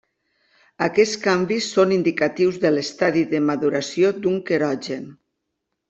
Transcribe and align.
Aquests 0.85 1.19
canvis 1.25 1.67
són 1.75 1.93
indicatius 1.97 2.59
de 2.65 2.73
l'estadi 2.79 3.25
de 3.35 3.43
maduració 3.53 4.15
d'un 4.25 4.45
querogen. 4.51 5.07